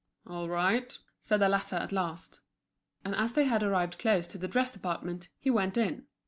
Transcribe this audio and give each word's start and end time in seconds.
"All 0.25 0.49
right," 0.49 0.97
said 1.21 1.41
the 1.41 1.47
latter 1.47 1.75
at 1.75 1.91
last. 1.91 2.39
And 3.05 3.13
as 3.13 3.33
they 3.33 3.43
had 3.43 3.61
arrived 3.61 3.99
close 3.99 4.25
to 4.29 4.39
the 4.39 4.47
dress 4.47 4.71
department, 4.73 5.29
he 5.37 5.51
went 5.51 5.77
in. 5.77 6.07